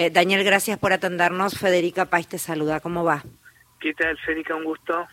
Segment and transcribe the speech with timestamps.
[0.00, 1.58] Eh, Daniel, gracias por atendernos.
[1.58, 2.78] Federica País te saluda.
[2.78, 3.24] ¿Cómo va?
[3.80, 4.54] ¿Qué tal, Federica?
[4.54, 5.08] Un gusto.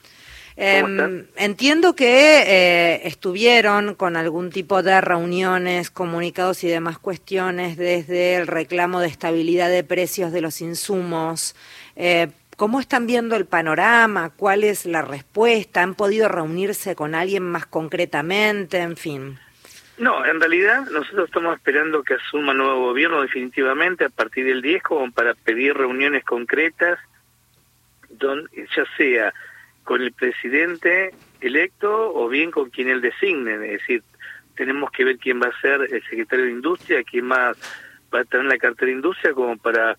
[0.55, 8.35] Em, entiendo que eh, estuvieron con algún tipo de reuniones, comunicados y demás cuestiones desde
[8.35, 11.55] el reclamo de estabilidad de precios de los insumos.
[11.95, 14.33] Eh, ¿Cómo están viendo el panorama?
[14.37, 15.81] ¿Cuál es la respuesta?
[15.81, 18.77] ¿Han podido reunirse con alguien más concretamente?
[18.77, 19.39] En fin.
[19.97, 24.83] No, en realidad nosotros estamos esperando que asuma nuevo gobierno definitivamente a partir del 10
[24.83, 26.99] como para pedir reuniones concretas,
[28.09, 29.33] don, ya sea
[29.85, 33.53] con el presidente electo o bien con quien él designe.
[33.53, 34.03] Es decir,
[34.55, 37.57] tenemos que ver quién va a ser el secretario de Industria, quién más
[38.13, 39.95] va a tener la cartera de Industria como para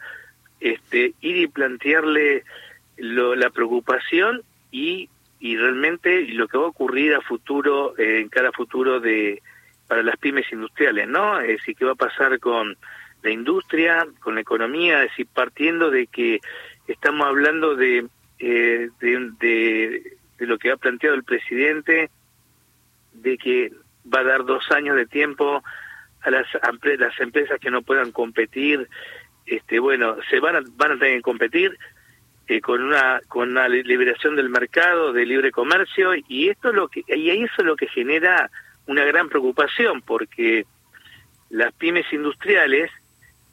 [0.60, 2.44] este, ir y plantearle
[2.98, 5.08] la preocupación y,
[5.40, 9.42] y realmente lo que va a ocurrir a futuro, eh, en cada futuro de
[9.86, 11.40] para las pymes industriales, ¿no?
[11.40, 12.76] Es decir, qué va a pasar con
[13.22, 16.40] la industria, con la economía, es decir, partiendo de que
[16.86, 18.06] estamos hablando de
[18.38, 22.10] eh, de, de, lo que ha planteado el presidente,
[23.14, 23.72] de que
[24.12, 25.62] va a dar dos años de tiempo
[26.20, 26.46] a las,
[26.98, 28.88] las empresas que no puedan competir,
[29.46, 31.78] este, bueno, se van a, van a tener que competir
[32.48, 36.88] eh, con una con una liberación del mercado, de libre comercio, y esto es lo
[36.88, 38.50] que y eso es lo que genera
[38.86, 40.66] una gran preocupación, porque
[41.50, 42.90] las pymes industriales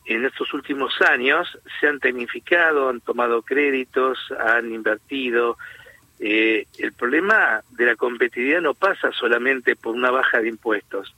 [0.06, 5.58] en estos últimos años se han tecnificado, han tomado créditos, han invertido.
[6.20, 11.14] Eh, el problema de la competitividad no pasa solamente por una baja de impuestos.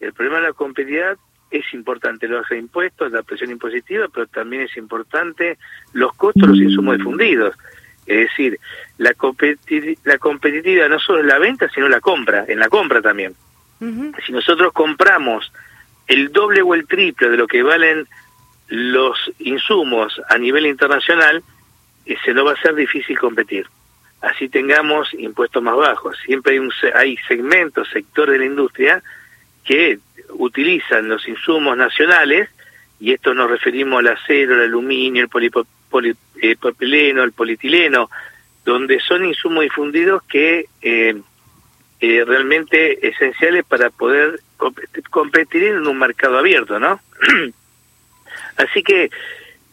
[0.00, 1.16] El problema de la competitividad
[1.50, 5.58] es importante la baja de impuestos, la presión impositiva, pero también es importante
[5.92, 7.54] los costos de los insumos difundidos.
[8.06, 8.58] Es decir,
[8.98, 9.14] la,
[10.04, 13.34] la competitividad no solo es la venta, sino la compra, en la compra también.
[14.24, 15.52] Si nosotros compramos
[16.06, 18.06] el doble o el triple de lo que valen
[18.68, 21.42] los insumos a nivel internacional,
[22.06, 23.66] eh, se nos va a ser difícil competir.
[24.22, 26.16] Así tengamos impuestos más bajos.
[26.24, 29.02] Siempre hay, un, hay segmentos, sectores de la industria
[29.64, 29.98] que
[30.30, 32.48] utilizan los insumos nacionales,
[33.00, 35.28] y esto nos referimos al acero, el aluminio, el
[35.94, 38.10] polipropileno, eh, el polietileno,
[38.64, 41.14] donde son insumos difundidos que eh,
[42.00, 44.40] eh, realmente esenciales para poder
[45.10, 47.00] competir en un mercado abierto, ¿no?
[48.56, 49.10] Así que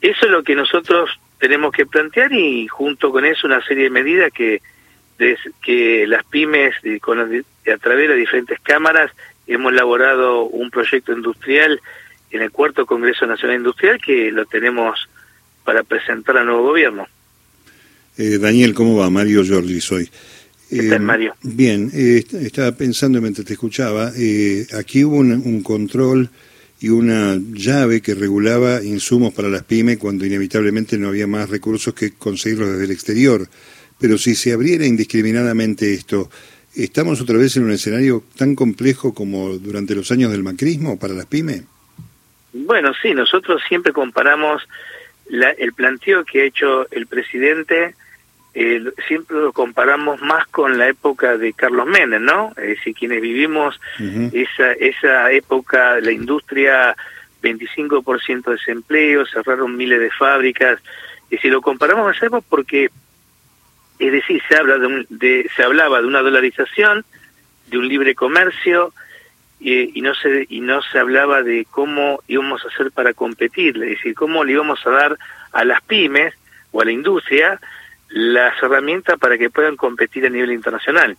[0.02, 3.90] eso es lo que nosotros tenemos que plantear y junto con eso una serie de
[3.90, 4.62] medidas que
[5.62, 9.12] que las pymes con a través de diferentes cámaras
[9.46, 11.80] hemos elaborado un proyecto industrial
[12.32, 15.08] en el cuarto Congreso Nacional Industrial que lo tenemos
[15.64, 17.08] para presentar al nuevo gobierno.
[18.18, 19.10] Eh, Daniel, ¿cómo va?
[19.10, 20.10] Mario Giorgi soy.
[20.72, 21.36] ¿Qué tal, eh, Mario?
[21.44, 26.30] Bien, eh, estaba pensando mientras te escuchaba, eh, aquí hubo un, control
[26.80, 31.94] y una llave que regulaba insumos para las pymes cuando inevitablemente no había más recursos
[31.94, 33.48] que conseguirlos desde el exterior.
[34.00, 36.30] Pero si se abriera indiscriminadamente esto,
[36.74, 41.14] ¿estamos otra vez en un escenario tan complejo como durante los años del macrismo para
[41.14, 41.64] las pymes?
[42.54, 44.64] Bueno, sí, nosotros siempre comparamos
[45.32, 47.96] el planteo que ha hecho el presidente
[48.54, 52.50] eh, siempre lo comparamos más con la época de Carlos Menem, ¿no?
[52.58, 53.80] Es decir, quienes vivimos
[54.34, 56.96] esa, esa época, la industria,
[57.42, 60.80] 25% de desempleo, cerraron miles de fábricas.
[61.30, 62.90] Y si lo comparamos con esa época, porque,
[64.00, 67.06] es decir, se, habla de, de se hablaba de una dolarización,
[67.68, 68.94] de un libre comercio,
[69.62, 73.76] y, y, no se y no se hablaba de cómo íbamos a hacer para competir,
[73.76, 75.18] es decir, cómo le íbamos a dar
[75.52, 76.34] a las pymes
[76.72, 77.60] o a la industria
[78.10, 81.16] las herramientas para que puedan competir a nivel internacional.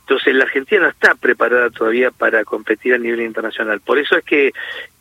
[0.00, 3.80] Entonces la Argentina no está preparada todavía para competir a nivel internacional.
[3.80, 4.52] Por eso es que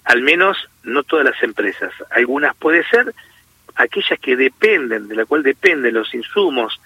[0.04, 3.14] al menos no todas las empresas, algunas puede ser
[3.76, 6.82] aquellas que dependen, de la cual dependen los insumos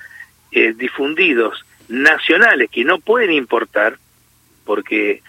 [0.52, 3.97] eh, difundidos nacionales que no pueden importar,
[4.66, 5.22] porque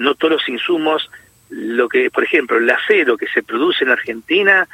[0.00, 1.10] no todos los insumos,
[1.50, 4.66] lo que, por ejemplo, el acero que se produce en Argentina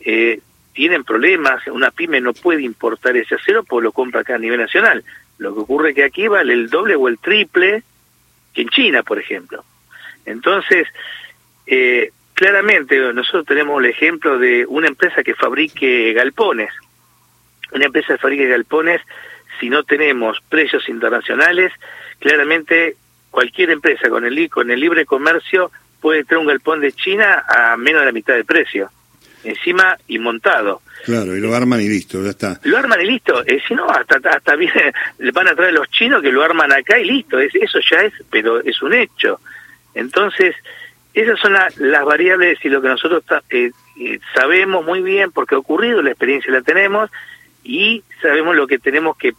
[0.00, 0.40] eh,
[0.74, 4.60] tienen problemas, una pyme no puede importar ese acero porque lo compra acá a nivel
[4.60, 5.02] nacional.
[5.38, 7.82] Lo que ocurre es que aquí vale el doble o el triple
[8.52, 9.64] que en China, por ejemplo.
[10.26, 10.86] Entonces,
[11.66, 16.72] eh, claramente nosotros tenemos el ejemplo de una empresa que fabrique galpones.
[17.72, 19.00] Una empresa que fabrique galpones,
[19.60, 21.72] si no tenemos precios internacionales,
[22.18, 22.96] claramente
[23.34, 27.76] cualquier empresa con el, con el libre comercio puede traer un galpón de China a
[27.76, 28.90] menos de la mitad de precio
[29.42, 30.80] encima y montado.
[31.04, 32.58] Claro, y lo arman y listo, ya está.
[32.62, 33.44] Lo arman y listo.
[33.44, 36.72] Eh, si no, hasta, hasta viene, le van a traer los chinos que lo arman
[36.72, 37.38] acá y listo.
[37.38, 39.40] Es, eso ya es, pero es un hecho.
[39.94, 40.54] Entonces,
[41.12, 43.70] esas son las variables y lo que nosotros eh,
[44.34, 47.10] sabemos muy bien porque ha ocurrido, la experiencia la tenemos
[47.62, 49.34] y sabemos lo que tenemos que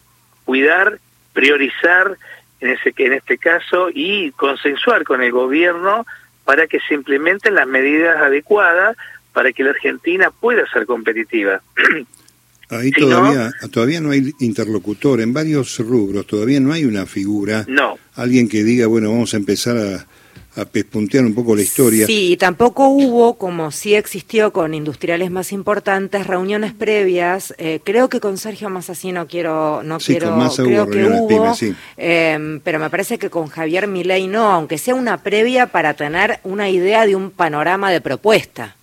[0.46, 1.00] cuidar,
[1.34, 2.18] priorizar
[2.66, 6.06] en ese en este caso y consensuar con el gobierno
[6.44, 8.98] para que se implementen las medidas adecuadas
[9.34, 11.62] para que la Argentina pueda ser competitiva.
[12.70, 17.64] Ahí todavía, no, todavía no hay interlocutor en varios rubros, todavía no hay una figura,
[17.68, 18.00] no.
[18.16, 20.08] alguien que diga, bueno, vamos a empezar a,
[20.56, 22.06] a pespuntear un poco la historia.
[22.06, 27.54] Sí, y tampoco hubo, como sí existió con industriales más importantes, reuniones previas.
[27.58, 30.92] Eh, creo que con Sergio Masasí no quiero, no sí, quiero, con Massa creo hubo
[30.92, 31.76] que hubo, pymes, sí.
[31.98, 36.40] eh, pero me parece que con Javier Milei no, aunque sea una previa para tener
[36.44, 38.76] una idea de un panorama de propuesta.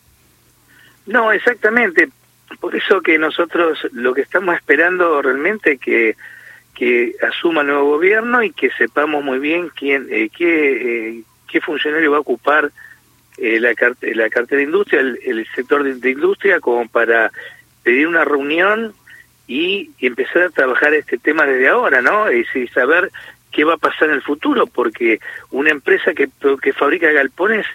[1.07, 2.09] No, exactamente.
[2.61, 6.17] Por eso que nosotros lo que estamos esperando realmente que
[6.75, 11.23] que asuma el nuevo gobierno y que sepamos muy bien quién eh, qué eh,
[11.53, 12.73] qué funcionario va a ocupar
[13.37, 17.31] eh, la, carte la cartera de industria, el, sector de, industria, como para
[17.83, 18.95] pedir una reunión
[19.47, 22.33] y, y, empezar a trabajar este tema desde ahora, ¿no?
[22.33, 23.11] Y, y saber
[23.53, 25.21] qué va a pasar en el futuro, porque
[25.51, 26.29] una empresa que,
[26.63, 27.67] que fabrica galpones,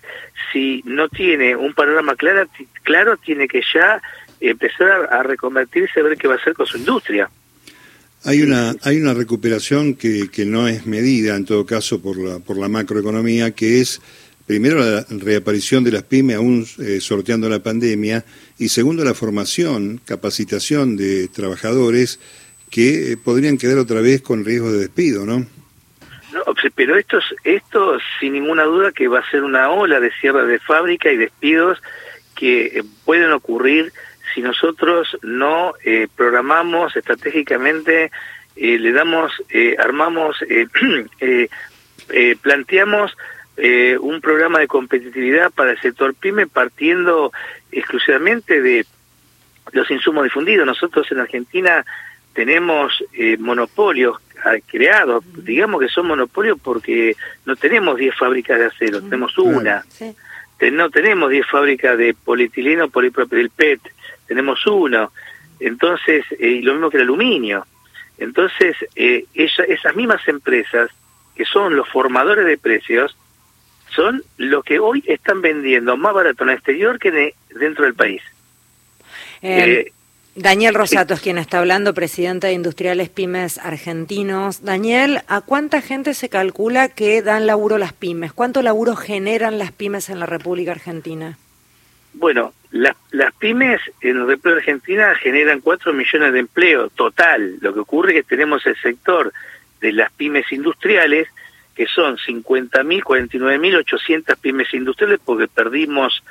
[0.51, 2.47] si no tiene un panorama claro,
[2.83, 4.01] claro tiene que ya
[4.39, 7.29] empezar a reconvertirse a ver qué va a hacer con su industria.
[8.27, 12.39] Hay una, hay una recuperación que, que no es medida, en todo caso, por la,
[12.39, 14.01] por la macroeconomía, que es,
[14.45, 18.25] primero, la reaparición de las pymes, aún eh, sorteando la pandemia,
[18.57, 22.19] y segundo, la formación, capacitación de trabajadores
[22.69, 25.45] que eh, podrían quedar otra vez con riesgo de despido, ¿no?
[26.33, 26.43] No,
[26.75, 30.59] pero esto, esto sin ninguna duda que va a ser una ola de cierre de
[30.59, 31.81] fábrica y despidos
[32.35, 33.93] que pueden ocurrir
[34.33, 38.11] si nosotros no eh, programamos estratégicamente,
[38.55, 40.37] eh, le damos, eh, armamos,
[42.41, 43.15] planteamos
[43.99, 47.33] un programa de competitividad para el sector pyme partiendo
[47.71, 48.85] exclusivamente de
[49.71, 50.65] los insumos difundidos.
[50.65, 51.83] Nosotros en Argentina
[52.33, 53.03] tenemos
[53.39, 54.17] monopolios
[54.67, 57.15] creados, digamos que son monopolios porque
[57.45, 59.83] no tenemos 10 fábricas de acero, tenemos una.
[59.89, 60.15] Sí.
[60.71, 63.81] No tenemos 10 fábricas de polietileno, polipropileno, PET,
[64.27, 65.11] tenemos uno.
[65.59, 67.65] Entonces, eh, lo mismo que el aluminio.
[68.17, 70.89] Entonces, eh, ella, esas mismas empresas,
[71.35, 73.15] que son los formadores de precios,
[73.95, 77.93] son los que hoy están vendiendo más barato en el exterior que de, dentro del
[77.93, 78.21] país.
[79.41, 79.91] Eh, eh,
[80.35, 84.63] Daniel Rosato es quien está hablando, presidente de Industriales Pymes Argentinos.
[84.63, 88.33] Daniel, ¿a cuánta gente se calcula que dan laburo las pymes?
[88.33, 91.37] ¿Cuánto laburo generan las pymes en la República Argentina?
[92.19, 97.57] Bueno, las, las pymes en la República Argentina generan 4 millones de empleo total.
[97.61, 99.31] Lo que ocurre es que tenemos el sector
[99.79, 101.27] de las pymes industriales,
[101.75, 106.23] que son 50.000, 49.800 pymes industriales, porque perdimos,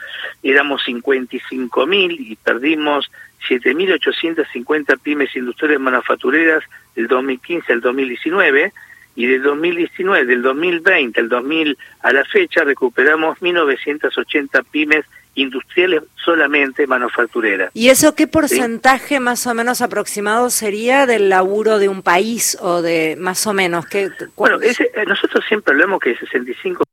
[0.43, 3.09] éramos 55.000 y perdimos
[3.49, 6.65] 7.850 pymes industriales manufactureras
[6.97, 8.73] del 2015 al 2019
[9.15, 15.06] y del 2019, del 2020 al 2000 a la fecha recuperamos 1.980 pymes
[15.37, 17.71] industriales solamente manufactureras.
[17.75, 19.21] ¿Y eso qué porcentaje ¿Sí?
[19.21, 23.87] más o menos aproximado sería del laburo de un país o de más o menos?
[23.87, 26.85] ¿qué, bueno, ese, eh, nosotros siempre hablamos que el 65%...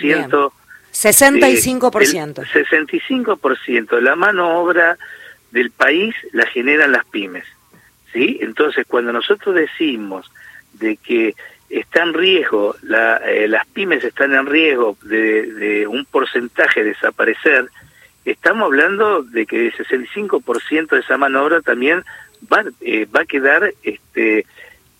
[0.00, 0.28] Bien.
[0.92, 2.42] 65%.
[2.42, 4.98] Eh, 65% de la mano obra
[5.50, 7.46] del país la generan las pymes.
[8.12, 8.38] ¿sí?
[8.42, 10.30] Entonces, cuando nosotros decimos
[10.74, 11.34] de que
[11.70, 16.90] está en riesgo, la, eh, las pymes están en riesgo de, de un porcentaje de
[16.90, 17.70] desaparecer,
[18.24, 22.04] estamos hablando de que el 65% de esa mano obra también
[22.52, 24.46] va, eh, va a quedar este,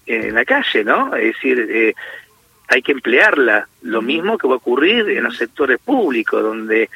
[0.06, 1.14] en la calle, ¿no?
[1.14, 1.94] Es decir, eh,
[2.68, 3.68] hay que emplearla.
[3.82, 6.88] Lo mismo que va a ocurrir en los sectores públicos, donde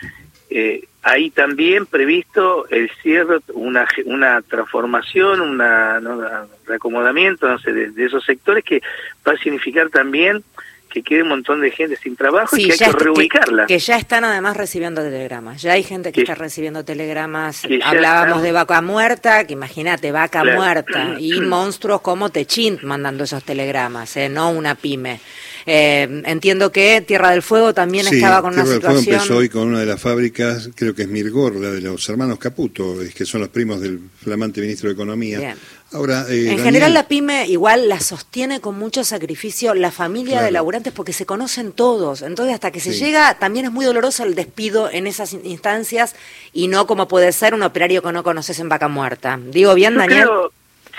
[0.51, 6.21] eh, hay también previsto el cierre, una, una transformación, una, ¿no?
[6.67, 8.83] reacomodamiento no sé, de, de, esos sectores que
[9.27, 10.43] va a significar también
[10.91, 13.67] que quede un montón de gente sin trabajo sí, y que hay que reubicarla.
[13.67, 15.61] Que, que, ya están además recibiendo telegramas.
[15.63, 17.63] Ya hay gente que, que está recibiendo telegramas.
[17.85, 20.59] Hablábamos de vaca muerta, que imagínate, vaca claro.
[20.59, 21.17] muerta.
[21.19, 24.29] y monstruos como Techint mandando esos telegramas, ¿eh?
[24.29, 25.21] no una pyme.
[25.69, 28.95] Eh, entiendo que Tierra del Fuego también sí, estaba con Tierra una situación.
[28.95, 31.81] Del Fuego empezó hoy con una de las fábricas, creo que es Mirgor, la de
[31.81, 35.39] los hermanos Caputo, que son los primos del flamante ministro de Economía.
[35.39, 35.57] Bien.
[35.93, 36.65] Ahora, eh, en Daniel...
[36.65, 40.47] general la pyme igual la sostiene con mucho sacrificio la familia claro.
[40.47, 42.23] de laburantes porque se conocen todos.
[42.23, 43.05] Entonces hasta que se sí.
[43.05, 46.17] llega también es muy doloroso el despido en esas instancias
[46.53, 49.39] y no como puede ser un operario que no conoces en vaca muerta.
[49.41, 50.23] Digo bien, yo Daniel.
[50.23, 50.53] Creo,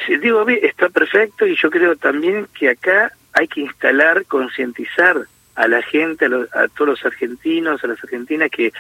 [0.06, 5.18] sí, digo bien, está perfecto y yo creo también que acá hay que instalar, concientizar
[5.56, 8.72] a la gente, a, los, a, todos los argentinos, a las argentinas que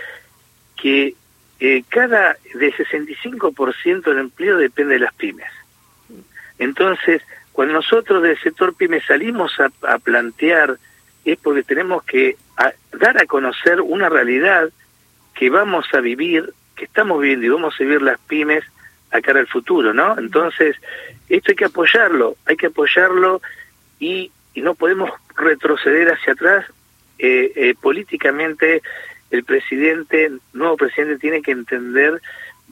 [0.78, 1.16] que
[1.60, 5.50] eh, cada de 65% del empleo depende de las pymes.
[6.60, 7.22] Entonces,
[7.52, 10.78] cuando nosotros del sector pyme salimos a, plantear,
[11.26, 12.38] es porque tenemos que
[12.94, 14.70] dar a conocer una realidad
[15.34, 18.64] que vamos a vivir, que estamos viviendo y vamos a vivir las pymes
[19.12, 20.18] a cara al futuro, ¿no?
[20.18, 20.76] Entonces,
[21.30, 23.42] esto hay que apoyarlo, hay que apoyarlo
[24.00, 26.66] y, y no podemos retroceder hacia atrás.
[27.20, 28.82] Eh, eh, políticamente,
[29.32, 32.22] el presidente, nuevo presidente, tiene que entender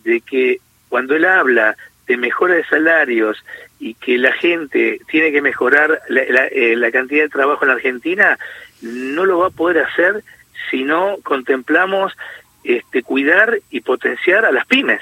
[0.04, 1.76] de que cuando él habla
[2.08, 3.44] de mejora de salarios
[3.80, 7.76] y que la gente tiene que mejorar la, eh, la cantidad de trabajo en la
[7.76, 8.38] Argentina,
[8.82, 10.24] no lo va a poder hacer
[10.70, 12.14] si no contemplamos
[12.64, 15.02] este, cuidar y potenciar a las pymes.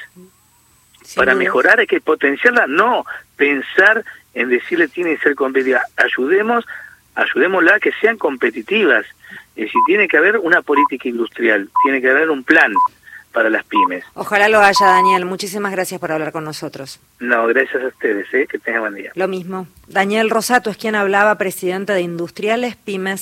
[1.15, 3.05] Para mejorar hay que potenciarla, no
[3.35, 5.81] pensar en decirle tiene que ser competitiva.
[5.97, 6.65] Ayudemos,
[7.15, 9.05] ayudémosla a que sean competitivas.
[9.55, 12.73] Y si tiene que haber una política industrial, tiene que haber un plan
[13.33, 14.05] para las pymes.
[14.13, 15.25] Ojalá lo haya, Daniel.
[15.25, 16.99] Muchísimas gracias por hablar con nosotros.
[17.19, 18.33] No, gracias a ustedes.
[18.33, 18.47] ¿eh?
[18.49, 19.11] Que tengan buen día.
[19.15, 19.67] Lo mismo.
[19.87, 23.03] Daniel Rosato es quien hablaba, presidente de Industriales Pymes